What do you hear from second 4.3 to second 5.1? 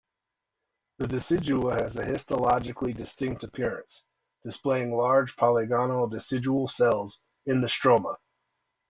displaying